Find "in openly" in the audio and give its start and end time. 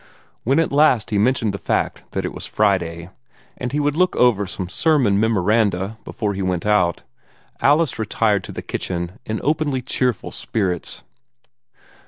9.27-9.83